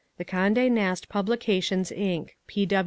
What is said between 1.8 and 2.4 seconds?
Inc.